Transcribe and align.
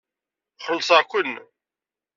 Xellṣeɣ-ken. 0.65 1.33